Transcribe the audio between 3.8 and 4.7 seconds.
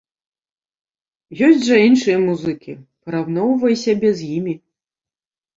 сябе з імі.